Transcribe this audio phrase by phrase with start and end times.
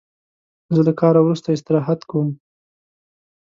[0.75, 2.29] زه له کاره وروسته استراحت کوم.